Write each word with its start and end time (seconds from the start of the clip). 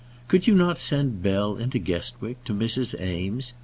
"Could 0.27 0.47
you 0.47 0.55
not 0.55 0.79
send 0.79 1.21
Bell 1.21 1.57
into 1.57 1.77
Guestwick, 1.77 2.43
to 2.45 2.55
Mrs. 2.55 2.99
Eames's?" 2.99 3.53